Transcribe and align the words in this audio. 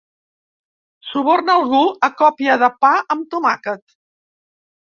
Suborna 1.09 1.57
algú 1.59 1.83
a 2.09 2.11
còpia 2.23 2.57
de 2.65 2.73
pa 2.85 2.93
amb 3.17 3.31
tomàquet. 3.37 3.87